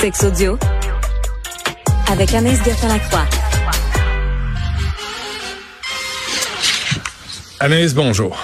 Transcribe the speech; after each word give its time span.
Sex 0.00 0.22
audio 0.22 0.56
avec 2.08 2.32
Anaïs 2.32 2.62
Gertin-Lacroix. 2.64 3.24
Anaïs, 7.58 7.94
bonjour. 7.94 8.38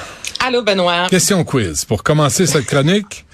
Allô, 0.45 0.63
Benoît. 0.63 1.07
Question 1.09 1.45
quiz. 1.45 1.85
Pour 1.85 2.03
commencer 2.03 2.49
cette 2.49 2.67
chronique, 2.67 3.25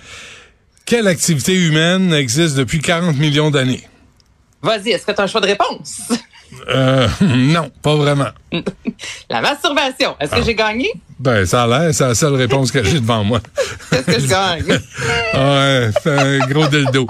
quelle 0.85 1.07
activité 1.07 1.55
humaine 1.55 2.13
existe 2.13 2.57
depuis 2.57 2.81
40 2.81 3.17
millions 3.17 3.51
d'années? 3.51 3.89
Vas-y, 4.61 4.91
est-ce 4.91 5.07
que 5.07 5.13
tu 5.13 5.21
as 5.23 5.25
un 5.25 5.27
choix 5.27 5.41
de 5.41 5.47
réponse? 5.47 6.03
Euh, 6.69 7.09
non, 7.23 7.71
pas 7.81 7.95
vraiment. 7.95 8.29
La 9.31 9.41
masturbation. 9.41 10.15
Est-ce 10.21 10.33
que 10.33 10.43
j'ai 10.43 10.55
gagné? 10.55 10.93
Ben, 11.19 11.47
ça 11.47 11.63
a 11.63 11.67
l'air, 11.67 11.95
c'est 11.95 12.07
la 12.07 12.15
seule 12.15 12.35
réponse 12.35 12.71
que 12.71 12.85
j'ai 12.85 13.01
devant 13.01 13.25
moi. 13.25 13.41
Qu'est-ce 13.91 14.07
que 14.07 14.21
je 14.21 14.27
gagne? 14.27 14.67
ouais, 15.35 15.91
c'est 16.03 16.19
un 16.19 16.39
gros 16.47 16.67
dildo. 16.67 17.07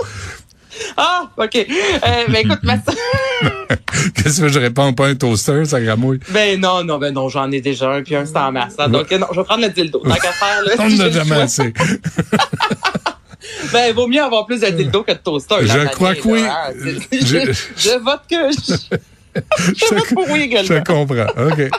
Ah, 0.96 1.28
OK. 1.36 1.56
Euh, 1.56 1.66
ben 2.28 2.36
écoute, 2.36 2.60
ma... 2.62 2.76
Qu'est-ce 4.14 4.40
que 4.40 4.48
je 4.48 4.58
réponds? 4.58 4.92
Pas 4.92 5.06
un 5.08 5.14
toaster, 5.14 5.64
ça 5.64 5.80
gramouille? 5.80 6.20
Ben 6.30 6.58
non, 6.60 6.84
non, 6.84 6.98
ben 6.98 7.12
non, 7.12 7.28
j'en 7.28 7.50
ai 7.52 7.60
déjà 7.60 7.90
un, 7.90 8.02
puis 8.02 8.16
un, 8.16 8.24
c'est 8.26 8.36
en 8.36 8.52
masse. 8.52 8.74
hein. 8.78 8.88
Donc, 8.88 9.10
non, 9.10 9.26
je 9.32 9.40
vais 9.40 9.44
prendre 9.44 9.62
le 9.62 9.70
dildo. 9.70 9.98
Tant 10.00 10.14
qu'à 10.14 10.32
faire, 10.32 10.62
là. 10.64 10.72
On 10.78 10.88
si 10.90 11.00
a 11.02 11.10
jamais 11.10 11.36
assez. 11.36 11.72
Ben, 13.72 13.92
vaut 13.94 14.06
mieux 14.06 14.22
avoir 14.22 14.46
plus 14.46 14.60
de 14.60 14.66
dildo 14.68 15.02
que 15.02 15.12
de 15.12 15.18
toaster. 15.18 15.54
Je 15.62 15.88
crois 15.92 16.14
que 16.14 16.26
oui. 16.28 16.42
hein. 16.44 16.72
Je- 16.78 17.18
Je, 17.18 17.52
je 17.76 17.98
vote 17.98 18.20
que 18.30 18.36
je, 18.52 18.98
je 19.74 19.94
vote 19.94 20.08
pour 20.14 20.28
oui 20.30 20.40
Je 20.40 20.44
également. 20.44 20.84
comprends. 20.84 21.26
OK. 21.46 21.70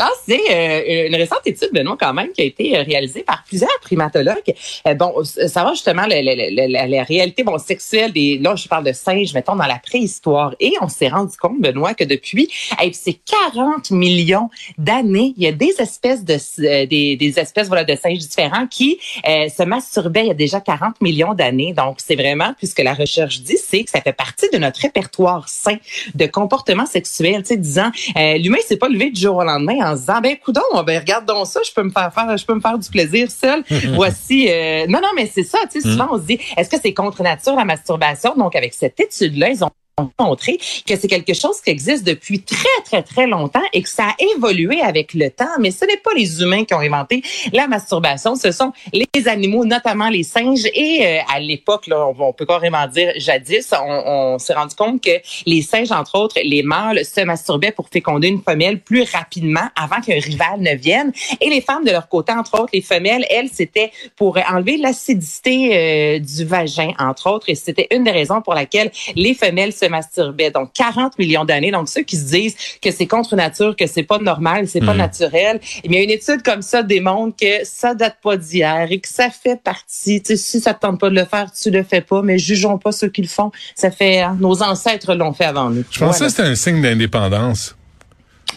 Alors, 0.00 0.16
c'est 0.26 0.40
euh, 0.50 1.08
une 1.08 1.14
récente 1.14 1.40
étude, 1.44 1.68
Benoît, 1.74 1.98
quand 2.00 2.14
même, 2.14 2.32
qui 2.32 2.40
a 2.40 2.44
été 2.44 2.74
euh, 2.74 2.82
réalisée 2.82 3.22
par 3.22 3.44
plusieurs 3.46 3.68
primatologues. 3.82 4.54
Euh, 4.88 4.94
bon, 4.94 5.12
euh, 5.18 5.46
savoir 5.46 5.74
justement 5.74 6.06
la, 6.06 6.22
la, 6.22 6.34
la, 6.68 6.86
la- 6.86 7.04
réalité 7.04 7.42
bon, 7.42 7.58
sexuelle 7.58 8.10
des... 8.10 8.38
Là, 8.38 8.56
je 8.56 8.66
parle 8.66 8.84
de 8.84 8.94
singes, 8.94 9.34
mettons, 9.34 9.56
dans 9.56 9.66
la 9.66 9.78
préhistoire. 9.78 10.54
Et 10.58 10.72
on 10.80 10.88
s'est 10.88 11.08
rendu 11.08 11.36
compte, 11.36 11.60
Benoît, 11.60 11.92
que 11.92 12.04
depuis 12.04 12.48
hey, 12.78 12.94
ces 12.94 13.20
40 13.52 13.90
millions 13.90 14.48
d'années, 14.78 15.34
il 15.36 15.42
y 15.42 15.46
a 15.46 15.52
des 15.52 15.74
espèces 15.78 16.24
de 16.24 16.38
euh, 16.60 16.86
des, 16.86 17.16
des 17.16 17.38
espèces 17.38 17.68
voilà, 17.68 17.84
de 17.84 17.94
singes 17.94 18.20
différents 18.20 18.66
qui 18.68 18.98
euh, 19.28 19.50
se 19.50 19.62
masturbaient 19.64 20.22
il 20.22 20.28
y 20.28 20.30
a 20.30 20.34
déjà 20.34 20.62
40 20.62 21.02
millions 21.02 21.34
d'années. 21.34 21.74
Donc, 21.74 21.98
c'est 21.98 22.16
vraiment, 22.16 22.54
puisque 22.56 22.78
la 22.80 22.94
recherche 22.94 23.42
dit, 23.42 23.58
c'est 23.58 23.84
que 23.84 23.90
ça 23.90 24.00
fait 24.00 24.14
partie 24.14 24.48
de 24.50 24.56
notre 24.56 24.80
répertoire 24.80 25.46
sain 25.50 25.76
de 26.14 26.24
comportement 26.24 26.86
sexuel, 26.86 27.42
tu 27.42 27.48
sais, 27.48 27.56
disant, 27.58 27.90
euh, 28.16 28.38
l'humain 28.38 28.56
s'est 28.66 28.78
pas 28.78 28.88
levé 28.88 29.10
du 29.10 29.20
jour 29.20 29.36
au 29.36 29.44
lendemain 29.44 29.89
en 29.89 29.89
se 29.94 30.00
disant, 30.00 30.20
ben, 30.20 30.36
coudon, 30.36 30.60
ben, 30.86 30.98
regarde 30.98 31.26
donc 31.26 31.46
ça, 31.46 31.60
je 31.66 31.72
peux 31.72 31.82
me 31.82 31.90
faire 31.90 32.12
faire, 32.12 32.36
je 32.36 32.44
peux 32.44 32.54
me 32.54 32.60
faire 32.60 32.78
du 32.78 32.88
plaisir 32.88 33.30
seul. 33.30 33.62
Voici, 33.94 34.48
euh, 34.50 34.86
non, 34.88 35.00
non, 35.00 35.08
mais 35.16 35.30
c'est 35.32 35.44
ça, 35.44 35.58
tu 35.70 35.80
sais, 35.80 35.88
souvent, 35.88 36.08
on 36.12 36.18
se 36.18 36.24
dit, 36.24 36.38
est-ce 36.56 36.70
que 36.70 36.76
c'est 36.80 36.94
contre 36.94 37.22
nature, 37.22 37.56
la 37.56 37.64
masturbation? 37.64 38.34
Donc, 38.36 38.56
avec 38.56 38.74
cette 38.74 38.98
étude-là, 38.98 39.50
ils 39.50 39.64
ont 39.64 39.70
montré 40.18 40.58
que 40.86 40.96
c'est 40.96 41.08
quelque 41.08 41.34
chose 41.34 41.60
qui 41.60 41.70
existe 41.70 42.04
depuis 42.04 42.42
très, 42.42 42.82
très, 42.84 43.02
très 43.02 43.26
longtemps 43.26 43.62
et 43.72 43.82
que 43.82 43.88
ça 43.88 44.04
a 44.04 44.14
évolué 44.34 44.80
avec 44.80 45.14
le 45.14 45.30
temps. 45.30 45.44
Mais 45.58 45.70
ce 45.70 45.84
n'est 45.84 45.98
pas 45.98 46.12
les 46.16 46.42
humains 46.42 46.64
qui 46.64 46.74
ont 46.74 46.80
inventé 46.80 47.22
la 47.52 47.66
masturbation, 47.66 48.34
ce 48.34 48.52
sont 48.52 48.72
les 48.92 49.28
animaux, 49.28 49.64
notamment 49.64 50.08
les 50.08 50.22
singes. 50.22 50.66
Et 50.74 51.00
euh, 51.02 51.18
à 51.32 51.40
l'époque, 51.40 51.86
là, 51.86 52.06
on 52.18 52.32
peut 52.32 52.46
carrément 52.46 52.86
dire 52.86 53.12
jadis, 53.16 53.72
on, 53.72 54.34
on 54.34 54.38
s'est 54.38 54.54
rendu 54.54 54.74
compte 54.74 55.02
que 55.02 55.10
les 55.46 55.62
singes, 55.62 55.92
entre 55.92 56.18
autres, 56.18 56.36
les 56.42 56.62
mâles, 56.62 57.04
se 57.04 57.20
masturbaient 57.22 57.72
pour 57.72 57.88
féconder 57.88 58.28
une 58.28 58.42
femelle 58.42 58.80
plus 58.80 59.04
rapidement 59.12 59.68
avant 59.76 60.00
qu'un 60.00 60.20
rival 60.20 60.60
ne 60.60 60.74
vienne. 60.74 61.12
Et 61.40 61.48
les 61.48 61.60
femmes, 61.60 61.84
de 61.84 61.90
leur 61.90 62.08
côté, 62.08 62.32
entre 62.32 62.60
autres, 62.60 62.70
les 62.72 62.82
femelles, 62.82 63.24
elles, 63.30 63.48
c'était 63.52 63.90
pour 64.16 64.38
enlever 64.50 64.76
l'acidité 64.76 65.70
euh, 65.72 66.18
du 66.18 66.44
vagin, 66.44 66.92
entre 66.98 67.30
autres. 67.30 67.48
Et 67.48 67.54
c'était 67.54 67.88
une 67.90 68.04
des 68.04 68.10
raisons 68.10 68.40
pour 68.42 68.54
laquelle 68.54 68.90
les 69.14 69.34
femelles 69.34 69.72
se 69.72 69.86
masturbaient. 69.90 70.50
Donc, 70.50 70.72
40 70.72 71.18
millions 71.18 71.44
d'années. 71.44 71.70
Donc, 71.70 71.88
ceux 71.90 72.02
qui 72.02 72.16
se 72.16 72.30
disent 72.30 72.56
que 72.82 72.90
c'est 72.90 73.06
contre 73.06 73.36
nature, 73.36 73.76
que 73.76 73.86
c'est 73.86 74.02
pas 74.04 74.18
normal, 74.18 74.66
c'est 74.68 74.80
pas 74.80 74.94
naturel, 74.94 75.60
eh 75.84 75.88
bien, 75.88 76.00
une 76.02 76.10
étude 76.10 76.42
comme 76.42 76.62
ça 76.62 76.82
démontre 76.82 77.36
que 77.36 77.64
ça 77.64 77.94
date 77.94 78.16
pas 78.22 78.36
d'hier 78.38 78.86
et 78.90 78.98
que 79.00 79.08
ça 79.08 79.28
fait 79.30 79.60
partie. 79.62 80.22
Tu 80.22 80.28
sais, 80.28 80.36
si 80.36 80.60
ça 80.60 80.72
te 80.72 80.80
tente 80.80 80.98
pas 80.98 81.10
de 81.10 81.14
le 81.14 81.24
faire, 81.26 81.50
tu 81.52 81.70
le 81.70 81.82
fais 81.82 82.00
pas, 82.00 82.22
mais 82.22 82.38
jugeons 82.38 82.78
pas 82.78 82.92
ceux 82.92 83.08
qui 83.08 83.20
le 83.22 83.28
font. 83.28 83.50
Ça 83.74 83.90
fait, 83.90 84.20
hein, 84.20 84.36
nos 84.40 84.62
ancêtres 84.62 85.14
l'ont 85.14 85.32
fait 85.34 85.44
avant 85.44 85.68
nous. 85.70 85.84
Je 85.90 85.98
pensais 85.98 86.18
Voilà. 86.18 86.18
que 86.18 86.28
c'était 86.30 86.42
un 86.48 86.54
signe 86.54 86.80
d'indépendance. 86.80 87.76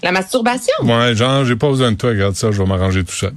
La 0.02 0.12
masturbation? 0.12 0.74
Ouais, 0.84 1.16
genre, 1.16 1.46
j'ai 1.46 1.56
pas 1.56 1.70
besoin 1.70 1.92
de 1.92 1.98
toi, 1.98 2.10
regarde 2.12 2.36
ça, 2.36 2.52
je 2.52 2.62
vais 2.62 2.68
m'arranger 2.68 3.04
tout 3.04 3.14
seul. 3.14 3.34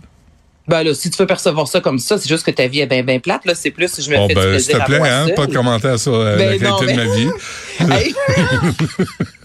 Ben 0.68 0.82
là, 0.82 0.94
si 0.94 1.10
tu 1.10 1.16
veux 1.18 1.26
percevoir 1.26 1.68
ça 1.68 1.80
comme 1.80 1.98
ça, 1.98 2.18
c'est 2.18 2.28
juste 2.28 2.44
que 2.44 2.50
ta 2.50 2.66
vie 2.66 2.80
est 2.80 2.86
bien 2.86 3.02
ben 3.04 3.20
plate. 3.20 3.44
Là, 3.44 3.54
c'est 3.54 3.70
plus 3.70 4.00
je 4.00 4.10
me 4.10 4.16
Bon, 4.16 4.26
fais 4.28 4.34
du 4.34 4.40
ben, 4.40 4.42
s'il 4.42 4.50
plaisir 4.50 4.76
te 4.78 4.82
à 4.82 4.84
plaît, 4.84 5.08
hein, 5.08 5.26
pas 5.36 5.46
de 5.46 5.54
commentaire 5.54 5.98
sur 5.98 6.14
euh, 6.14 6.36
Ben 6.36 6.60
la 6.60 6.68
non, 6.70 6.76
qualité 6.78 6.94
de 6.94 6.98
mais- 6.98 7.06
ma 7.06 7.14
vie. 7.14 8.14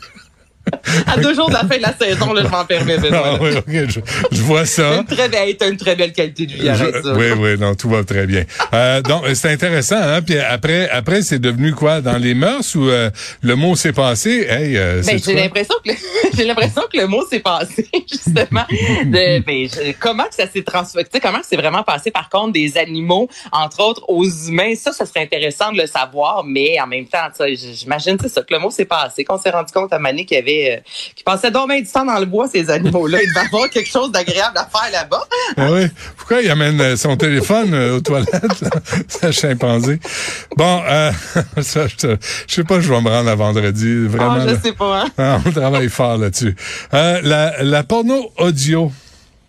À 1.08 1.18
deux 1.18 1.34
jours 1.34 1.48
de 1.50 1.54
la 1.54 1.60
fin 1.62 1.78
de 1.78 1.82
la 1.82 1.94
saison, 1.94 2.34
là, 2.34 2.44
je 2.44 2.48
m'en 2.50 2.66
permets. 2.66 2.98
Ah 3.14 3.38
oui, 3.42 3.52
je, 3.68 4.00
je 4.32 4.42
vois 4.42 4.66
ça. 4.66 4.98
Une 4.98 5.06
très 5.06 5.30
belle, 5.30 5.56
une 5.70 5.78
très 5.78 5.96
belle 5.96 6.12
qualité 6.14 6.46
de 6.46 6.54
vie, 6.54 6.70
arrête 6.70 6.96
Je- 6.96 7.02
ça. 7.02 7.14
oui, 7.14 7.32
oui, 7.38 7.58
non, 7.60 7.76
tout 7.76 7.90
va 7.90 8.04
très 8.04 8.26
bien. 8.28 8.44
Euh, 8.74 9.02
donc, 9.02 9.24
c'est 9.34 9.52
intéressant, 9.52 9.98
hein. 10.02 10.22
Puis 10.22 10.38
après, 10.40 10.90
après, 10.90 11.22
c'est 11.22 11.40
devenu 11.40 11.74
quoi? 11.74 12.02
Dans 12.02 12.18
les 12.18 12.34
mœurs 12.34 12.76
où 12.76 12.90
euh, 12.90 13.10
le 13.42 13.56
mot 13.56 13.76
s'est 13.76 13.94
passé? 13.94 14.48
Hey, 14.50 14.78
euh, 14.78 15.02
Ben, 15.06 15.20
j'ai 15.24 15.36
l'impression 15.36 15.76
que 15.84 15.92
le, 15.92 15.96
j'ai 16.36 16.46
l'impression 16.46 16.82
que 16.92 16.98
le 16.98 17.08
mot 17.08 17.26
s'est 17.30 17.40
passé 17.40 17.88
justement 18.12 18.66
de 18.70 19.40
ben, 19.40 19.68
je- 19.70 19.92
comment 20.00 20.26
que 20.26 20.36
ça 20.36 20.48
s'est 20.48 20.64
transformé 20.64 21.06
comment 21.22 21.40
c'est 21.44 21.56
vraiment 21.56 21.84
passé 21.84 22.12
par 22.12 22.30
contre 22.30 22.54
des 22.54 22.78
animaux 22.78 23.30
entre 23.52 23.82
autres 23.84 24.04
aux 24.08 24.26
humains? 24.26 24.74
Ça 24.76 24.92
ça 24.92 25.06
serait 25.06 25.22
intéressant 25.24 25.72
de 25.72 25.78
le 25.82 25.88
savoir 25.88 26.44
mais 26.46 26.80
en 26.80 26.88
même 26.88 27.06
temps 27.06 27.20
j'imagine 27.54 28.18
c'est 28.22 28.30
ça 28.30 28.42
que 28.42 28.54
le 28.54 28.60
mot 28.60 28.70
s'est 28.72 28.86
passé 28.86 29.24
qu'on 29.24 29.38
s'est 29.38 29.50
rendu 29.50 29.72
compte 29.72 29.92
à 29.94 30.00
Mané 30.00 30.26
qu'il 30.26 30.38
y 30.38 30.40
avait 30.40 30.61
euh, 30.70 30.78
qui 31.16 31.24
passaient 31.24 31.52
donc 31.52 31.70
bien 31.70 31.80
du 31.82 31.88
temps 31.88 32.06
dans 32.06 32.20
le 32.20 32.26
bois 32.26 32.48
ces 32.48 32.70
animaux 32.70 33.08
là 33.08 33.20
il 33.22 33.28
devait 33.30 33.46
avoir 33.48 33.70
quelque 33.70 33.90
chose 33.90 34.12
d'agréable 34.12 34.58
à 34.58 34.66
faire 34.66 34.92
là-bas 34.92 35.24
Ah 35.58 35.72
oui. 35.72 35.88
Pourquoi 36.18 36.42
il 36.42 36.50
amène 36.50 36.80
euh, 36.82 36.96
son 36.96 37.16
téléphone 37.18 37.74
euh, 37.74 37.98
aux 37.98 38.02
toilettes, 38.02 38.64
ce 39.08 39.32
chimpanzé? 39.32 40.00
Bon, 40.56 40.82
euh, 40.88 41.12
ça, 41.62 41.88
je, 41.88 42.16
je 42.48 42.54
sais 42.56 42.64
pas, 42.64 42.80
je 42.80 42.90
vais 42.90 43.02
me 43.02 43.10
rendre 43.10 43.30
à 43.30 43.36
vendredi. 43.36 44.06
Vraiment. 44.08 44.38
Ah, 44.40 44.48
je 44.48 44.56
sais 44.68 44.74
pas 44.74 45.02
hein. 45.04 45.10
Ah, 45.18 45.40
on 45.46 45.52
travaille 45.52 45.90
fort 45.90 46.18
là-dessus. 46.18 46.56
Euh, 46.94 47.20
la, 47.24 47.64
la 47.64 47.84
porno 47.84 48.32
audio. 48.38 48.92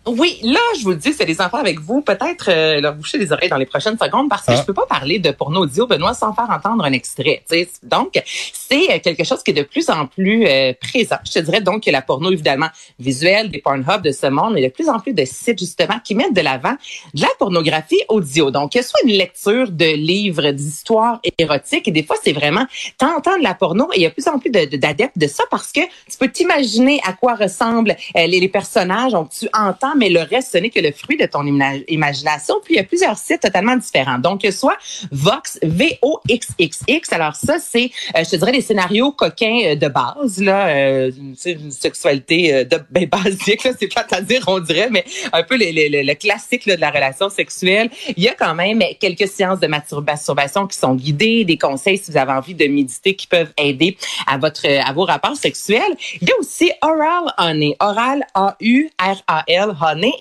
Oui, 0.05 0.37
là, 0.43 0.59
je 0.77 0.83
vous 0.83 0.89
le 0.89 0.97
dis, 0.97 1.13
c'est 1.13 1.25
des 1.25 1.39
enfants 1.39 1.59
avec 1.59 1.79
vous. 1.79 2.01
Peut-être 2.01 2.49
euh, 2.49 2.81
leur 2.81 2.93
boucher 2.93 3.17
les 3.17 3.31
oreilles 3.31 3.47
dans 3.47 3.55
les 3.55 3.65
prochaines 3.65 3.97
secondes 3.97 4.27
parce 4.29 4.45
que 4.45 4.51
Ah. 4.51 4.55
je 4.57 4.63
peux 4.63 4.73
pas 4.73 4.85
parler 4.85 5.17
de 5.17 5.31
porno 5.31 5.61
audio, 5.61 5.87
Benoît, 5.87 6.13
sans 6.13 6.33
faire 6.33 6.49
entendre 6.49 6.83
un 6.83 6.91
extrait. 6.91 7.41
tu 7.49 7.55
sais. 7.55 7.69
Donc, 7.83 8.21
c'est 8.25 8.91
euh, 8.91 8.99
quelque 9.01 9.23
chose 9.23 9.41
qui 9.43 9.51
est 9.51 9.53
de 9.53 9.63
plus 9.63 9.89
en 9.89 10.05
plus 10.07 10.45
euh, 10.45 10.73
présent. 10.81 11.15
Je 11.25 11.31
te 11.31 11.39
dirais 11.39 11.61
donc 11.61 11.83
que 11.83 11.89
la 11.89 12.01
porno, 12.01 12.31
évidemment, 12.31 12.67
visuelle, 12.99 13.49
des 13.49 13.59
Pornhub 13.59 14.01
de 14.01 14.11
ce 14.11 14.27
monde, 14.27 14.53
mais 14.55 14.59
il 14.59 14.63
y 14.63 14.65
a 14.65 14.69
de 14.69 14.73
plus 14.73 14.89
en 14.89 14.99
plus 14.99 15.13
de 15.13 15.23
sites, 15.23 15.59
justement, 15.59 15.97
qui 16.03 16.15
mettent 16.15 16.33
de 16.33 16.41
l'avant 16.41 16.75
de 17.13 17.21
la 17.21 17.29
pornographie 17.39 18.01
audio. 18.09 18.51
Donc, 18.51 18.73
que 18.73 18.81
ce 18.81 18.89
soit 18.89 18.99
une 19.05 19.13
lecture 19.13 19.71
de 19.71 19.95
livres, 19.95 20.51
d'histoires 20.51 21.21
érotiques, 21.37 21.87
et 21.87 21.91
des 21.91 22.03
fois, 22.03 22.17
c'est 22.21 22.33
vraiment 22.33 22.65
tentant 22.97 23.37
de 23.37 23.43
la 23.43 23.53
porno, 23.53 23.87
et 23.93 23.99
il 23.99 24.01
y 24.01 24.05
a 24.05 24.09
de 24.09 24.13
plus 24.13 24.27
en 24.27 24.37
plus 24.37 24.49
de- 24.49 24.65
de- 24.65 24.75
d'adeptes 24.77 25.17
de 25.17 25.27
ça 25.27 25.45
parce 25.49 25.71
que 25.71 25.79
tu 25.79 26.17
peux 26.19 26.27
t'imaginer 26.29 26.99
à 27.05 27.13
quoi 27.13 27.35
ressemblent 27.35 27.95
euh, 28.17 28.27
les, 28.27 28.41
les 28.41 28.49
personnages, 28.49 29.13
donc 29.13 29.29
tu 29.29 29.47
entends, 29.53 29.92
mais 29.97 30.09
le 30.09 30.21
reste, 30.21 30.51
ce 30.53 30.57
n'est 30.57 30.69
que 30.69 30.79
le 30.79 30.91
fruit 30.91 31.17
de 31.17 31.25
ton 31.25 31.45
imagination. 31.45 32.55
Puis 32.63 32.75
il 32.75 32.77
y 32.77 32.79
a 32.79 32.83
plusieurs 32.83 33.17
sites 33.17 33.41
totalement 33.41 33.75
différents. 33.75 34.19
Donc, 34.19 34.45
soit 34.51 34.77
Vox, 35.11 35.59
V-O-X-X-X. 35.63 37.13
Alors 37.13 37.35
ça, 37.35 37.57
c'est, 37.59 37.91
euh, 38.15 38.23
je 38.23 38.29
te 38.29 38.35
dirais, 38.35 38.51
des 38.51 38.61
scénarios 38.61 39.11
coquins 39.11 39.59
euh, 39.65 39.75
de 39.75 39.87
base, 39.87 40.41
là, 40.41 40.67
euh, 40.67 41.11
une 41.45 41.71
sexualité 41.71 42.53
euh, 42.53 42.63
de 42.63 42.79
ben, 42.89 43.07
basique, 43.07 43.63
là, 43.63 43.71
c'est 43.77 43.93
pas 43.93 44.05
on 44.47 44.59
dirait, 44.59 44.89
mais 44.89 45.05
un 45.31 45.43
peu 45.43 45.57
le 45.57 46.13
classique 46.13 46.65
là, 46.65 46.75
de 46.75 46.81
la 46.81 46.91
relation 46.91 47.29
sexuelle. 47.29 47.89
Il 48.15 48.23
y 48.23 48.29
a 48.29 48.33
quand 48.33 48.55
même 48.55 48.81
quelques 48.99 49.27
séances 49.27 49.59
de 49.59 49.67
mastur- 49.67 50.03
masturbation 50.03 50.67
qui 50.67 50.77
sont 50.77 50.95
guidées, 50.95 51.45
des 51.45 51.57
conseils 51.57 51.97
si 51.97 52.11
vous 52.11 52.17
avez 52.17 52.31
envie 52.31 52.53
de 52.53 52.65
méditer 52.65 53.15
qui 53.15 53.27
peuvent 53.27 53.51
aider 53.57 53.97
à 54.27 54.37
votre 54.37 54.67
à 54.67 54.91
vos 54.93 55.05
rapports 55.05 55.35
sexuels. 55.35 55.81
Il 56.21 56.27
y 56.27 56.31
a 56.31 56.35
aussi 56.39 56.71
Oral 56.81 57.33
Honey, 57.37 57.75
Oral 57.79 58.23
A 58.33 58.55
U 58.61 58.89
R 58.99 59.21
A 59.27 59.43
L 59.47 59.69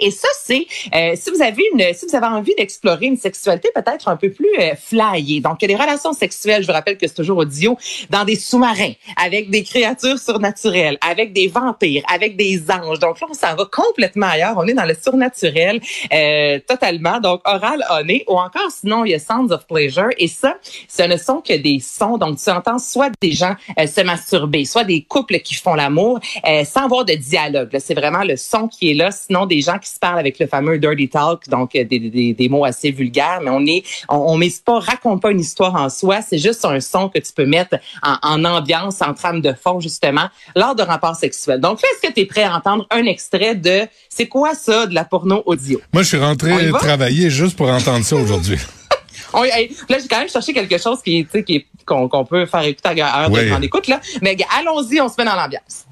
Et 0.01 0.11
ça 0.11 0.29
c'est 0.43 0.67
euh, 0.95 1.13
si 1.15 1.31
vous 1.31 1.43
avez 1.43 1.63
une 1.73 1.95
si 1.95 2.07
vous 2.07 2.17
avez 2.17 2.27
envie 2.27 2.55
d'explorer 2.57 3.07
une 3.07 3.17
sexualité 3.17 3.71
peut-être 3.75 4.09
un 4.09 4.17
peu 4.17 4.31
plus 4.31 4.51
euh, 4.59 4.75
flyée. 4.77 5.41
Donc 5.41 5.61
des 5.61 5.77
relations 5.77 6.13
sexuelles, 6.13 6.63
je 6.63 6.67
vous 6.67 6.73
rappelle 6.73 6.99
que 6.99 7.07
c'est 7.07 7.15
toujours 7.15 7.39
audio 7.39 7.77
dans 8.11 8.25
des 8.25 8.37
sous-marins 8.37 8.93
avec 9.17 9.51
des 9.51 9.63
créatures 9.63 10.19
surnaturelles, 10.19 10.99
avec 11.01 11.33
des 11.33 11.49
vampires, 11.49 12.03
avec 12.13 12.37
des 12.37 12.63
anges. 12.71 12.99
Donc 12.99 13.21
là 13.21 13.27
on 13.31 13.35
s'en 13.35 13.55
va 13.55 13.65
complètement 13.71 14.27
ailleurs, 14.27 14.55
on 14.57 14.67
est 14.67 14.75
dans 14.75 14.85
le 14.85 14.97
surnaturel 15.01 15.81
euh, 16.13 16.59
totalement. 16.67 17.21
Donc 17.21 17.41
Oral 17.45 17.85
Honey 17.91 18.25
ou 18.27 18.39
encore 18.39 18.71
sinon 18.71 19.05
il 19.05 19.13
y 19.13 19.15
a 19.15 19.19
Sounds 19.19 19.53
of 19.53 19.67
Pleasure 19.67 20.11
et 20.19 20.29
ça 20.29 20.57
ce 20.89 21.03
ne 21.03 21.17
sont 21.17 21.41
que 21.41 21.57
des 21.57 21.79
sons. 21.81 22.19
Donc 22.19 22.39
tu 22.39 22.51
entends 22.51 22.79
soit 22.79 23.11
des 23.21 23.33
gens 23.33 23.55
euh, 23.79 23.87
se 23.87 24.01
masturber, 24.01 24.65
soit 24.65 24.85
des 24.85 25.03
couples 25.03 25.39
qui 25.39 25.55
font 25.55 25.75
l'amour 25.75 26.19
euh, 26.47 26.65
sans 26.65 26.85
avoir 26.85 27.05
de 27.05 27.15
dialogue. 27.15 27.71
C'est 27.79 27.95
vraiment 27.95 28.25
le 28.25 28.37
son 28.37 28.69
qui 28.69 28.91
est 28.91 28.95
là. 28.95 29.11
Sinon 29.11 29.47
des 29.55 29.61
gens 29.61 29.79
qui 29.79 29.91
se 29.91 29.99
parlent 29.99 30.19
avec 30.19 30.39
le 30.39 30.47
fameux 30.47 30.79
dirty 30.79 31.09
talk, 31.09 31.49
donc 31.49 31.73
des, 31.73 31.85
des, 31.85 32.33
des 32.33 32.49
mots 32.49 32.65
assez 32.65 32.91
vulgaires, 32.91 33.41
mais 33.43 33.51
on 33.51 33.65
est, 33.67 33.83
on, 34.09 34.17
on 34.17 34.37
met 34.37 34.51
pas, 34.65 34.79
raconte 34.79 35.21
pas 35.21 35.31
une 35.31 35.41
histoire 35.41 35.75
en 35.75 35.91
soi, 35.91 36.23
c'est 36.23 36.39
juste 36.39 36.65
un 36.65 36.81
son 36.81 37.09
que 37.09 37.19
tu 37.19 37.33
peux 37.33 37.45
mettre 37.45 37.77
en, 38.03 38.17
en 38.23 38.45
ambiance, 38.45 39.03
en 39.03 39.13
trame 39.13 39.41
de 39.41 39.53
fond, 39.53 39.81
justement, 39.81 40.29
lors 40.57 40.75
de 40.75 40.83
rapports 40.83 41.17
sexuels. 41.17 41.61
Donc, 41.61 41.81
est-ce 41.85 42.09
que 42.09 42.15
tu 42.15 42.21
es 42.21 42.27
prêt 42.27 42.45
à 42.45 42.57
entendre 42.57 42.87
un 42.91 43.05
extrait 43.05 43.55
de, 43.55 43.83
c'est 44.09 44.29
quoi 44.29 44.55
ça, 44.55 44.87
de 44.87 44.95
la 44.95 45.05
porno 45.05 45.43
audio? 45.45 45.81
Moi, 45.93 46.03
je 46.03 46.09
suis 46.09 46.19
rentré 46.19 46.71
travailler 46.73 47.29
juste 47.29 47.57
pour 47.57 47.69
entendre 47.69 48.05
ça 48.05 48.17
aujourd'hui. 48.17 48.59
On, 49.35 49.43
là, 49.43 49.51
j'ai 49.89 50.09
quand 50.09 50.19
même 50.19 50.29
cherché 50.29 50.53
quelque 50.53 50.79
chose 50.79 51.01
qui, 51.03 51.27
qui 51.47 51.67
qu'on 51.87 52.09
qu'on 52.09 52.25
peut 52.25 52.47
faire 52.47 52.63
écouter 52.65 53.01
à 53.03 53.29
oui. 53.31 53.51
de 53.51 53.65
écoute 53.65 53.89
là. 53.89 54.01
Mais 54.21 54.37
allons-y, 54.59 55.01
on 55.01 55.09
se 55.09 55.15
met 55.19 55.25
dans 55.25 55.35
l'ambiance. 55.35 55.87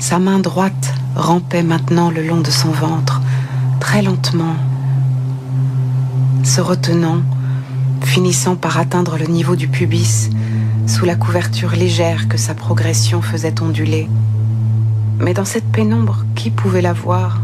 Sa 0.00 0.18
main 0.18 0.38
droite 0.38 1.01
rampait 1.14 1.62
maintenant 1.62 2.10
le 2.10 2.26
long 2.26 2.40
de 2.40 2.50
son 2.50 2.70
ventre, 2.70 3.20
très 3.80 4.02
lentement, 4.02 4.56
se 6.44 6.60
retenant, 6.60 7.22
finissant 8.02 8.56
par 8.56 8.78
atteindre 8.78 9.16
le 9.18 9.26
niveau 9.26 9.56
du 9.56 9.68
pubis 9.68 10.30
sous 10.86 11.04
la 11.04 11.14
couverture 11.14 11.70
légère 11.70 12.28
que 12.28 12.36
sa 12.36 12.54
progression 12.54 13.22
faisait 13.22 13.60
onduler. 13.62 14.08
Mais 15.18 15.34
dans 15.34 15.44
cette 15.44 15.70
pénombre, 15.70 16.24
qui 16.34 16.50
pouvait 16.50 16.82
la 16.82 16.92
voir? 16.92 17.40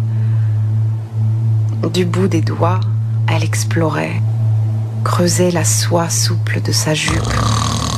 Du 1.93 2.05
bout 2.05 2.27
des 2.27 2.41
doigts, 2.41 2.81
elle 3.29 3.45
explorait, 3.45 4.21
creusait 5.05 5.53
la 5.53 5.65
soie 5.65 6.11
souple 6.11 6.61
de 6.61 6.73
sa 6.73 6.95
jupe, 6.95 7.23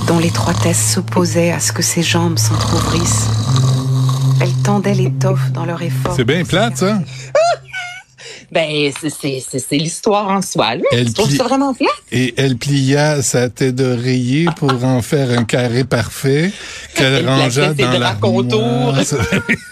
dont 0.07 0.19
l'étroitesse 0.19 0.93
s'opposait 0.93 1.53
à 1.53 1.61
ce 1.61 1.73
que 1.73 1.83
ses 1.83 2.03
jambes 2.03 2.39
s'entr'ouvrissent. 2.39 3.40
Elle 4.41 4.53
tendait 4.65 4.95
l'étoffe 4.95 5.53
dans 5.53 5.67
leur 5.67 5.83
effort. 5.83 6.15
C'est 6.17 6.25
bien 6.25 6.45
plate, 6.45 6.79
ça 6.79 6.99
ben 8.53 8.91
c'est 8.93 9.77
l'histoire 9.77 10.29
en 10.29 10.43
soi. 10.43 10.77
Là. 10.77 10.83
Elle 10.93 11.13
trouve 11.13 11.31
ça 11.31 11.45
vraiment 11.45 11.75
flat. 11.75 11.87
Et 12.11 12.35
elle 12.37 12.57
plia 12.57 13.23
sa 13.23 13.49
tête 13.49 13.75
d'oreiller 13.75 14.47
pour 14.57 14.85
en 14.85 15.03
faire 15.03 15.31
un 15.39 15.45
carré 15.45 15.85
parfait 15.85 16.51
qu'elle 16.95 17.29
rangea 17.29 17.75
dans 17.75 17.99
la 17.99 18.15
contour. 18.15 18.95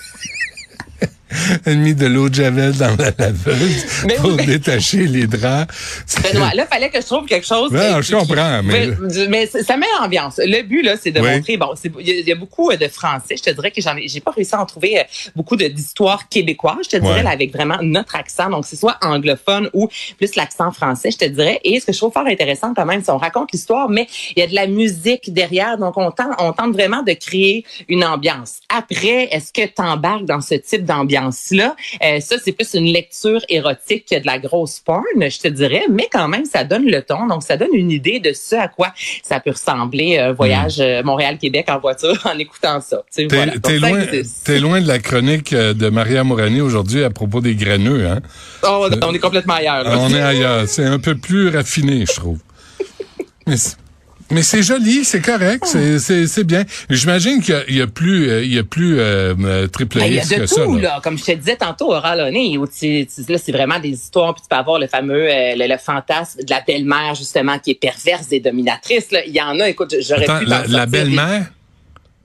Elle 1.64 1.78
mis 1.78 1.94
de 1.94 2.06
l'eau 2.06 2.28
de 2.28 2.34
javel 2.34 2.72
dans 2.72 2.96
la 2.96 3.12
laveuse 3.18 3.84
pour 4.18 4.36
détacher 4.36 5.06
les 5.06 5.26
draps. 5.26 6.04
Benoît, 6.22 6.54
là, 6.54 6.66
fallait 6.66 6.90
que 6.90 7.00
je 7.00 7.06
trouve 7.06 7.26
quelque 7.26 7.46
chose. 7.46 7.70
Non, 7.70 8.00
je 8.00 8.16
comprends, 8.16 8.62
mais... 8.62 8.90
mais... 9.28 9.46
ça 9.46 9.76
met 9.76 9.86
l'ambiance. 10.00 10.38
Le 10.38 10.62
but, 10.62 10.82
là, 10.82 10.96
c'est 11.00 11.10
de 11.10 11.20
montrer, 11.20 11.56
bon, 11.56 11.74
il 12.00 12.26
y, 12.26 12.32
a 12.32 12.34
beaucoup 12.34 12.70
euh, 12.70 12.76
de 12.76 12.88
français. 12.88 13.36
Je 13.36 13.42
te 13.42 13.50
dirais 13.50 13.70
que 13.70 13.80
j'en 13.80 13.96
ai, 13.96 14.08
j'ai 14.08 14.20
pas 14.20 14.30
réussi 14.30 14.54
à 14.54 14.60
en 14.60 14.66
trouver 14.66 15.00
euh, 15.00 15.02
beaucoup 15.36 15.56
d'histoires 15.56 16.28
québécoises. 16.28 16.78
Je 16.84 16.96
te 16.96 17.02
dirais, 17.02 17.22
là, 17.22 17.30
avec 17.30 17.52
vraiment 17.52 17.78
notre 17.82 18.16
accent. 18.16 18.48
Donc, 18.48 18.64
c'est 18.66 18.76
soit 18.76 18.96
anglophone 19.02 19.68
ou 19.74 19.88
plus 20.16 20.34
l'accent 20.34 20.72
français, 20.72 21.10
je 21.10 21.18
te 21.18 21.24
dirais. 21.24 21.60
Et 21.64 21.80
ce 21.80 21.86
que 21.86 21.92
je 21.92 21.98
trouve 21.98 22.12
fort 22.12 22.26
intéressant 22.26 22.72
quand 22.74 22.86
même, 22.86 23.02
c'est 23.04 23.12
on 23.12 23.18
raconte 23.18 23.52
l'histoire, 23.52 23.88
mais 23.88 24.06
il 24.34 24.40
y 24.40 24.42
a 24.42 24.46
de 24.46 24.54
la 24.54 24.66
musique 24.66 25.32
derrière. 25.32 25.76
Donc, 25.78 25.96
on 25.96 26.10
tente, 26.10 26.34
on 26.38 26.52
tente 26.52 26.72
vraiment 26.72 27.02
de 27.02 27.12
créer 27.12 27.64
une 27.88 28.04
ambiance. 28.04 28.60
Après, 28.68 29.28
est-ce 29.30 29.52
que 29.52 29.66
tu 29.66 29.82
embarques 29.82 30.24
dans 30.24 30.40
ce 30.40 30.54
type 30.54 30.84
d'ambiance? 30.84 31.17
Là 31.52 31.76
euh, 32.04 32.20
ça, 32.20 32.36
c'est 32.42 32.52
plus 32.52 32.74
une 32.74 32.86
lecture 32.86 33.40
érotique 33.48 34.06
que 34.10 34.18
de 34.18 34.26
la 34.26 34.38
grosse 34.38 34.80
porn, 34.80 35.04
je 35.16 35.38
te 35.38 35.48
dirais, 35.48 35.84
mais 35.90 36.08
quand 36.10 36.28
même, 36.28 36.44
ça 36.44 36.64
donne 36.64 36.86
le 36.86 37.02
ton. 37.02 37.26
Donc, 37.26 37.42
ça 37.42 37.56
donne 37.56 37.74
une 37.74 37.90
idée 37.90 38.20
de 38.20 38.32
ce 38.32 38.56
à 38.56 38.68
quoi 38.68 38.92
ça 39.22 39.40
peut 39.40 39.50
ressembler, 39.50 40.18
un 40.18 40.30
euh, 40.30 40.32
voyage 40.32 40.78
hmm. 40.78 40.82
euh, 40.82 41.02
Montréal-Québec 41.02 41.66
en 41.68 41.78
voiture 41.78 42.18
en 42.32 42.38
écoutant 42.38 42.80
ça. 42.80 43.02
T'es 43.14 43.24
loin, 43.24 43.46
es 44.46 44.58
loin 44.58 44.80
de 44.80 44.88
la 44.88 44.98
chronique 44.98 45.54
de 45.54 45.88
Maria 45.88 46.24
Morani 46.24 46.60
aujourd'hui 46.60 47.04
à 47.04 47.10
propos 47.10 47.40
des 47.40 47.54
graineux, 47.54 48.06
hein? 48.06 48.20
Oh, 48.62 48.88
on 49.02 49.14
est 49.14 49.18
complètement 49.18 49.54
ailleurs. 49.54 49.84
On 49.86 50.10
est 50.10 50.20
ailleurs. 50.20 50.68
C'est 50.68 50.84
un 50.84 50.98
peu 50.98 51.16
plus 51.16 51.48
raffiné, 51.48 52.04
je 52.06 52.14
trouve. 52.14 52.38
Mais 53.46 53.56
mais 54.30 54.42
c'est 54.42 54.62
joli, 54.62 55.04
c'est 55.04 55.20
correct, 55.20 55.64
ah. 55.74 55.98
c'est 55.98 56.44
bien. 56.44 56.64
J'imagine 56.90 57.42
qu'il 57.42 57.76
y, 57.76 57.80
a 57.80 57.86
plus, 57.86 58.28
euh, 58.28 58.44
il 58.44 58.54
y 58.54 58.58
a 58.58 58.64
plus 58.64 58.98
euh, 58.98 59.34
euh 59.40 59.66
triple 59.68 59.98
ben, 59.98 60.12
X 60.12 60.30
Il 60.30 60.32
y 60.32 60.34
a 60.34 60.38
de 60.40 60.46
tout, 60.46 60.76
là. 60.76 61.00
Comme 61.02 61.18
je 61.18 61.24
te 61.24 61.32
disais 61.32 61.56
tantôt, 61.56 61.92
Oral 61.92 62.18
là, 62.18 62.66
c'est 62.70 63.52
vraiment 63.52 63.78
des 63.78 63.90
histoires. 63.90 64.34
Puis 64.34 64.42
tu 64.42 64.48
peux 64.48 64.56
avoir 64.56 64.78
le 64.78 64.86
fameux, 64.86 65.28
euh, 65.28 65.54
le, 65.56 65.78
fantasme 65.78 66.40
de 66.42 66.50
la 66.50 66.60
belle-mère, 66.60 67.14
justement, 67.14 67.58
qui 67.58 67.70
est 67.72 67.80
perverse 67.80 68.26
et 68.32 68.40
dominatrice. 68.40 69.10
Là. 69.10 69.20
Il 69.26 69.34
y 69.34 69.40
en 69.40 69.58
a, 69.60 69.68
écoute, 69.68 69.94
j'aurais 70.00 70.26
pu... 70.26 70.44
La, 70.46 70.66
la 70.66 70.86
belle-mère? 70.86 71.46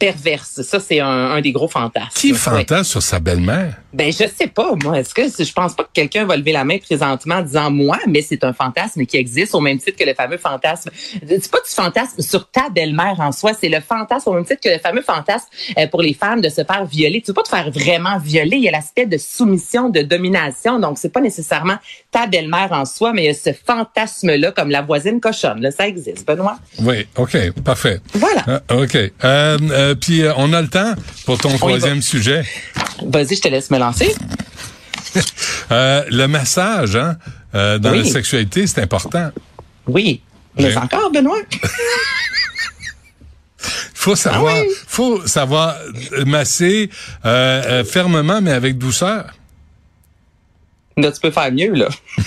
Perverse. 0.04 0.62
Ça, 0.64 0.80
c'est 0.82 1.00
un, 1.00 1.40
des 1.40 1.54
gros 1.54 1.70
fantasmes. 1.70 2.10
Qui 2.16 2.34
fantasme 2.34 2.84
sur 2.84 3.02
sa 3.02 3.20
belle-mère? 3.20 3.78
Ben, 3.94 4.12
je 4.12 4.26
sais 4.36 4.48
pas, 4.48 4.74
moi. 4.84 5.00
Est-ce 5.00 5.14
que 5.14 5.22
je 5.22 5.54
pense 5.54 5.76
pas 5.76 5.84
que 5.84 5.90
quelqu'un 5.94 6.26
va 6.26 6.36
lever 6.36 6.52
la 6.52 6.66
main 6.66 6.78
présentement 6.78 7.36
en 7.36 7.42
disant 7.42 7.72
moi, 7.72 7.98
mais 8.08 8.22
c'est 8.22 8.44
un 8.44 8.52
fantasme 8.52 9.06
qui 9.06 9.18
existe 9.18 9.56
au 9.56 9.62
même 9.62 9.78
titre 9.78 9.98
que 9.98 10.04
le 10.04 10.14
fameux 10.14 10.38
fantasme. 10.38 10.90
C'est 11.22 11.52
pas 11.52 11.60
du 11.60 11.70
fantasme 11.70 12.22
sur 12.22 12.50
ta 12.50 12.70
belle-mère 12.70 13.16
en 13.20 13.32
soi, 13.32 13.54
c'est 13.54 13.70
le 13.70 13.80
fantasme 13.80 14.30
au 14.30 14.34
même 14.34 14.46
titre 14.46 14.62
que 14.62 14.70
le 14.70 14.80
fameux 14.80 15.04
fantasme 15.04 15.46
euh, 15.78 15.88
pour 15.88 16.02
les 16.02 16.14
femmes 16.14 16.42
de 16.42 16.50
se 16.50 16.64
faire 16.64 16.86
violer. 16.86 17.22
Tu 17.22 17.28
veux 17.28 17.36
pas 17.36 17.44
te 17.44 17.50
faire 17.50 17.72
vraiment 17.72 18.18
violer. 18.18 18.58
Il 18.58 18.64
y 18.64 18.68
a 18.68 18.72
l'aspect 18.72 19.06
de 19.06 19.18
soumission, 19.18 19.90
de 19.90 20.02
domination. 20.02 20.80
Donc, 20.80 20.98
c'est 20.98 21.14
pas 21.14 21.22
nécessairement 21.22 21.78
ta 22.12 22.28
belle-mère 22.28 22.72
en 22.72 22.86
soi, 22.86 23.14
mais 23.14 23.24
il 23.24 23.28
y 23.28 23.30
a 23.30 23.34
ce 23.34 23.54
fantasme-là 23.54 24.52
comme 24.52 24.70
la 24.70 24.82
voisine 24.82 25.22
cochonne. 25.22 25.62
Là, 25.62 25.72
ça 25.72 25.88
existe, 25.88 26.26
Benoît? 26.28 26.58
Oui, 26.80 27.08
OK, 27.16 27.38
parfait. 27.64 28.02
Voilà. 28.16 28.44
Euh, 28.72 28.84
OK. 28.84 28.96
Euh, 28.96 29.12
euh, 29.24 29.93
puis 29.96 30.24
euh, 30.24 30.34
on 30.38 30.54
a 30.54 30.62
le 30.62 30.68
temps 30.68 30.94
pour 31.26 31.38
ton 31.38 31.56
troisième 31.58 32.02
sujet. 32.02 32.46
Vas-y, 33.06 33.36
je 33.36 33.42
te 33.42 33.48
laisse 33.48 33.72
me 33.72 33.78
lancer. 33.78 34.14
Euh, 35.72 36.04
le 36.10 36.28
massage, 36.28 36.96
hein, 36.96 37.18
dans 37.54 37.92
la 37.92 38.04
sexualité, 38.04 38.68
c'est 38.68 38.82
important. 38.82 39.32
Oui. 39.88 40.22
Mais 40.58 40.76
encore, 40.76 41.12
Benoît? 41.12 41.40
faut 43.94 44.16
savoir, 44.16 44.56
ah 44.56 44.64
faut 44.88 45.26
savoir 45.26 45.76
masser 46.26 46.90
fermement, 47.24 48.42
mais 48.42 48.52
avec 48.52 48.78
douceur. 48.78 49.34
Là, 50.98 51.12
tu 51.12 51.22
peux 51.22 51.32
faire 51.32 51.52
mieux, 51.52 51.74
là. 51.74 51.88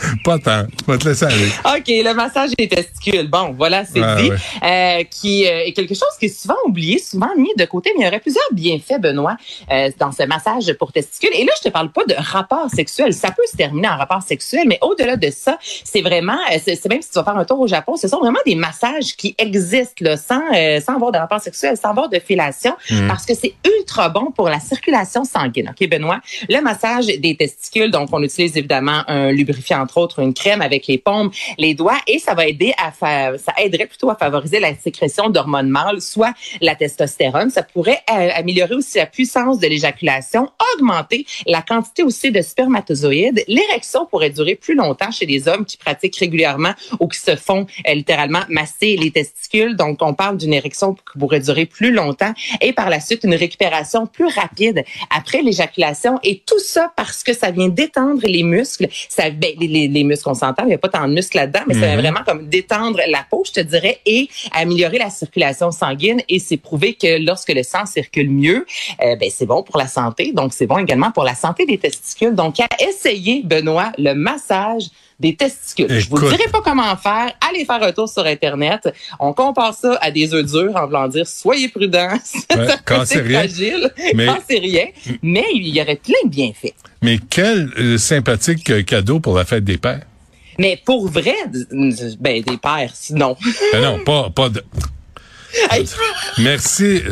pas 0.24 0.38
tant. 0.38 0.66
Je 0.86 0.92
vais 0.92 0.98
te 0.98 1.08
laisser 1.08 1.24
aller. 1.24 1.48
OK, 1.64 1.86
le 1.88 2.12
massage 2.14 2.50
des 2.56 2.68
testicules. 2.68 3.28
Bon, 3.28 3.54
voilà, 3.56 3.84
c'est 3.84 4.00
dit. 4.00 4.30
Euh, 4.62 5.04
qui 5.04 5.46
euh, 5.46 5.64
est 5.64 5.72
quelque 5.72 5.94
chose 5.94 6.08
qui 6.18 6.26
est 6.26 6.40
souvent 6.40 6.56
oublié, 6.66 6.98
souvent 6.98 7.34
mis 7.36 7.52
de 7.56 7.64
côté, 7.64 7.90
mais 7.96 8.02
il 8.02 8.04
y 8.04 8.08
aurait 8.08 8.20
plusieurs 8.20 8.44
bienfaits, 8.52 9.00
Benoît, 9.00 9.36
euh, 9.70 9.90
dans 9.98 10.12
ce 10.12 10.22
massage 10.24 10.72
pour 10.74 10.92
testicules. 10.92 11.30
Et 11.34 11.44
là, 11.44 11.52
je 11.58 11.68
te 11.68 11.72
parle 11.72 11.90
pas 11.92 12.04
de 12.04 12.14
rapport 12.16 12.68
sexuel. 12.70 13.12
Ça 13.12 13.30
peut 13.30 13.42
se 13.50 13.56
terminer 13.56 13.88
en 13.88 13.96
rapport 13.96 14.22
sexuel, 14.22 14.64
mais 14.66 14.78
au-delà 14.82 15.16
de 15.16 15.30
ça, 15.30 15.58
c'est 15.60 16.02
vraiment, 16.02 16.38
c'est 16.64 16.84
même 16.88 17.02
si 17.02 17.10
tu 17.10 17.18
vas 17.18 17.24
faire 17.24 17.36
un 17.36 17.44
tour 17.44 17.60
au 17.60 17.66
Japon, 17.66 17.96
ce 17.96 18.08
sont 18.08 18.18
vraiment 18.18 18.38
des 18.46 18.54
massages 18.54 19.16
qui 19.16 19.34
existent 19.38 20.04
là, 20.04 20.16
sans, 20.16 20.40
sans 20.84 20.94
avoir 20.94 21.12
de 21.12 21.18
rapport 21.18 21.40
sexuel, 21.40 21.76
sans 21.76 21.90
avoir 21.90 22.08
de 22.08 22.18
fellation, 22.18 22.74
mm. 22.90 23.08
parce 23.08 23.26
que 23.26 23.34
c'est 23.34 23.54
ultra 23.78 24.08
bon 24.08 24.30
pour 24.30 24.48
la 24.48 24.60
circulation 24.60 25.24
sanguine. 25.24 25.70
OK, 25.70 25.88
Benoît? 25.88 26.20
Le 26.48 26.60
massage 26.60 27.06
des 27.06 27.36
testicules, 27.36 27.90
donc 27.90 28.08
on 28.12 28.22
utilise 28.22 28.56
évidemment 28.56 29.02
un 29.08 29.32
lubrifiant 29.32 29.80
entre 29.90 29.98
autres 29.98 30.20
une 30.20 30.34
crème 30.34 30.62
avec 30.62 30.86
les 30.86 30.98
paumes, 30.98 31.30
les 31.58 31.74
doigts, 31.74 31.98
et 32.06 32.18
ça 32.18 32.34
va 32.34 32.46
aider 32.46 32.72
à 32.78 32.92
faire, 32.92 33.38
ça 33.40 33.52
aiderait 33.58 33.86
plutôt 33.86 34.10
à 34.10 34.14
favoriser 34.14 34.60
la 34.60 34.74
sécrétion 34.76 35.30
d'hormones 35.30 35.68
mâles, 35.68 36.00
soit 36.00 36.32
la 36.60 36.76
testostérone. 36.76 37.50
Ça 37.50 37.64
pourrait 37.64 38.00
améliorer 38.06 38.74
aussi 38.74 38.98
la 38.98 39.06
puissance 39.06 39.58
de 39.58 39.66
l'éjaculation, 39.66 40.48
augmenter 40.74 41.26
la 41.46 41.62
quantité 41.62 42.04
aussi 42.04 42.30
de 42.30 42.40
spermatozoïdes. 42.40 43.42
L'érection 43.48 44.06
pourrait 44.06 44.30
durer 44.30 44.54
plus 44.54 44.74
longtemps 44.74 45.10
chez 45.10 45.26
les 45.26 45.48
hommes 45.48 45.64
qui 45.64 45.76
pratiquent 45.76 46.16
régulièrement 46.16 46.72
ou 47.00 47.08
qui 47.08 47.18
se 47.18 47.34
font 47.34 47.66
euh, 47.88 47.94
littéralement 47.94 48.42
masser 48.48 48.96
les 48.96 49.10
testicules. 49.10 49.74
Donc, 49.74 49.98
on 50.02 50.14
parle 50.14 50.36
d'une 50.36 50.54
érection 50.54 50.94
qui 50.94 51.18
pourrait 51.18 51.40
durer 51.40 51.66
plus 51.66 51.92
longtemps 51.92 52.32
et 52.60 52.72
par 52.72 52.90
la 52.90 53.00
suite 53.00 53.24
une 53.24 53.34
récupération 53.34 54.06
plus 54.06 54.26
rapide 54.26 54.84
après 55.10 55.42
l'éjaculation. 55.42 56.20
Et 56.22 56.42
tout 56.46 56.60
ça 56.60 56.92
parce 56.96 57.24
que 57.24 57.32
ça 57.32 57.50
vient 57.50 57.68
détendre 57.68 58.22
les 58.24 58.44
muscles. 58.44 58.88
Ça, 59.08 59.30
ben, 59.30 59.50
les, 59.58 59.79
les, 59.88 60.04
muscles, 60.04 60.28
on 60.28 60.34
s'entend, 60.34 60.64
il 60.64 60.68
n'y 60.68 60.74
a 60.74 60.78
pas 60.78 60.88
tant 60.88 61.06
de 61.06 61.12
muscles 61.12 61.36
là-dedans, 61.36 61.60
mais 61.66 61.74
c'est 61.74 61.94
mhm. 61.94 62.00
vraiment 62.00 62.20
comme 62.26 62.48
détendre 62.48 63.00
la 63.08 63.24
peau, 63.28 63.42
je 63.46 63.52
te 63.52 63.60
dirais, 63.60 64.00
et 64.06 64.28
améliorer 64.52 64.98
la 64.98 65.10
circulation 65.10 65.70
sanguine. 65.70 66.22
Et 66.28 66.38
c'est 66.38 66.56
prouvé 66.56 66.94
que 66.94 67.24
lorsque 67.24 67.52
le 67.52 67.62
sang 67.62 67.86
circule 67.86 68.30
mieux, 68.30 68.66
euh, 69.02 69.16
ben, 69.16 69.30
c'est 69.30 69.46
bon 69.46 69.62
pour 69.62 69.78
la 69.78 69.86
santé. 69.86 70.32
Donc, 70.32 70.52
c'est 70.52 70.66
bon 70.66 70.78
également 70.78 71.10
pour 71.10 71.24
la 71.24 71.34
santé 71.34 71.66
des 71.66 71.78
testicules. 71.78 72.34
Donc, 72.34 72.60
à 72.60 72.68
essayer, 72.80 73.42
Benoît, 73.44 73.92
le 73.98 74.14
massage 74.14 74.84
des 75.20 75.36
testicules. 75.36 76.00
Je 76.00 76.08
vous 76.08 76.18
dirai 76.18 76.48
pas 76.50 76.62
comment 76.62 76.96
faire. 76.96 77.32
Allez 77.48 77.64
faire 77.64 77.82
un 77.82 77.92
tour 77.92 78.08
sur 78.08 78.24
Internet. 78.24 78.88
On 79.20 79.32
compare 79.32 79.74
ça 79.74 79.98
à 80.00 80.10
des 80.10 80.32
œufs 80.34 80.44
durs 80.44 80.74
en 80.74 80.86
voulant 80.86 81.08
dire 81.08 81.26
soyez 81.26 81.68
prudents. 81.68 82.18
quand 82.86 83.04
c'est 83.04 83.22
fragile. 83.22 83.92
Mais... 84.14 84.26
Quand 84.26 84.38
c'est 84.48 84.58
rien. 84.58 84.86
Mais 85.22 85.44
il 85.54 85.68
y 85.68 85.80
aurait 85.80 85.96
plein 85.96 86.14
de 86.24 86.30
bienfaits. 86.30 86.74
Mais 87.02 87.18
quel 87.18 87.70
euh, 87.78 87.98
sympathique 87.98 88.68
euh, 88.70 88.82
cadeau 88.82 89.20
pour 89.20 89.36
la 89.36 89.44
fête 89.44 89.64
des 89.64 89.78
pères. 89.78 90.02
Mais 90.58 90.80
pour 90.84 91.08
vrai, 91.08 91.36
ben 92.18 92.42
des 92.42 92.56
pères, 92.58 92.90
sinon. 92.94 93.36
Ben 93.72 93.80
non, 93.80 94.04
pas, 94.04 94.30
pas 94.30 94.48
de. 94.48 94.62
Merci. 96.38 97.02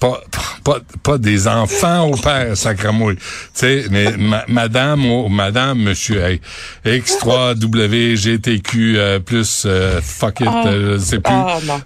Pas, 0.00 0.20
pas, 0.64 0.78
pas 1.02 1.18
des 1.18 1.46
enfants 1.46 2.08
au 2.10 2.16
père, 2.16 2.56
sacramouille. 2.56 3.16
Tu 3.16 3.22
sais, 3.54 3.84
mais 3.90 4.06
madame 4.48 5.04
ou 5.06 5.28
madame, 5.28 5.78
monsieur, 5.78 6.22
hey, 6.22 6.40
X3W, 6.84 8.16
GTQ, 8.16 8.94
euh, 8.96 9.18
plus 9.18 9.64
euh, 9.66 10.00
fuck 10.02 10.40
it, 10.40 10.46
ah. 10.48 10.64
euh, 10.66 10.98
je 10.98 11.04
sais 11.04 11.20
plus. 11.20 11.32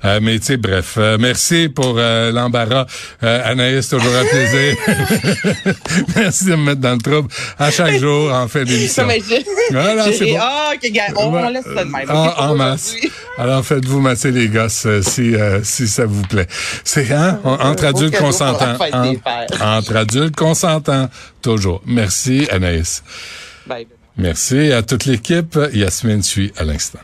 Ah, 0.03 0.21
mais 0.21 0.39
tu 0.39 0.47
sais, 0.47 0.57
bref. 0.57 0.99
merci 1.19 1.69
pour 1.69 1.95
l'embarras. 1.97 2.87
Anaïs, 3.21 3.89
toujours 3.89 4.15
un 4.15 4.25
plaisir. 4.25 4.77
merci 6.17 6.45
de 6.47 6.57
me 6.57 6.65
mettre 6.65 6.81
dans 6.81 6.93
le 6.93 6.99
trouble 6.99 7.29
à 7.59 7.71
chaque 7.71 7.99
jour 7.99 8.33
en 8.33 8.49
fin 8.49 8.65
d'émission. 8.65 9.07
Voilà, 9.71 10.05
c'est 10.13 10.25
bon. 10.25 10.39
Ah, 10.41 10.73
on, 11.17 11.35
on, 11.35 11.49
laisse 11.51 11.65
ça 11.65 11.85
de 11.85 11.91
même. 11.91 12.11
en 12.11 12.55
masse. 12.55 12.95
Alors 13.37 13.65
faites-vous 13.65 14.01
masser 14.01 14.31
les 14.31 14.49
gosses 14.49 14.87
si, 15.03 15.35
si 15.63 15.89
ça 15.89 16.07
vous 16.07 16.23
plaît. 16.23 16.47
C'est 16.85 17.13
hein, 17.13 17.39
entre 17.45 17.85
adultes 17.99 18.19
consentants. 18.19 18.77
Entre, 19.61 19.97
adultes 19.97 20.37
consentants, 20.37 21.09
toujours. 21.43 21.83
Merci 21.87 22.49
Anaïs. 22.51 23.03
Bye. 23.67 23.87
Merci 24.17 24.73
à 24.73 24.83
toute 24.83 25.05
l'équipe. 25.05 25.59
Yasmine 25.73 26.23
suit 26.23 26.53
à 26.57 26.65
l'instant. 26.65 26.99